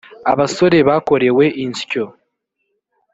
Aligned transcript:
abasore 0.31 0.77
bakorewe 0.87 1.45
insyo. 1.65 2.03